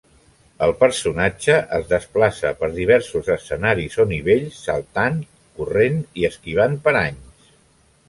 [0.67, 5.23] El personatge es desplaça per diversos escenaris o nivells saltant,
[5.61, 7.51] corrent i esquivant paranys.